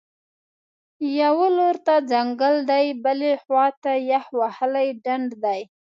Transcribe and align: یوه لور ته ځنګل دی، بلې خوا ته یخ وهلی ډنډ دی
یوه 1.21 1.47
لور 1.57 1.75
ته 1.85 1.93
ځنګل 2.11 2.55
دی، 2.69 2.85
بلې 3.03 3.31
خوا 3.43 3.65
ته 3.83 3.91
یخ 4.11 4.25
وهلی 4.39 4.87
ډنډ 5.03 5.29
دی 5.43 5.61